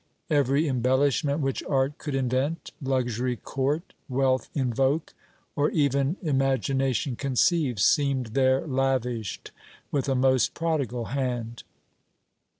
Every 0.31 0.67
embellishment 0.67 1.41
which 1.41 1.61
art 1.65 1.99
could 1.99 2.15
invent, 2.15 2.71
luxury 2.81 3.35
court, 3.35 3.93
wealth 4.09 4.49
invoke, 4.55 5.13
or 5.55 5.69
even 5.69 6.17
imagination 6.23 7.15
conceive, 7.15 7.79
seemed 7.79 8.33
there 8.33 8.65
lavished 8.65 9.51
with 9.91 10.09
a 10.09 10.15
most 10.15 10.55
prodigal 10.55 11.05
hand. 11.13 11.61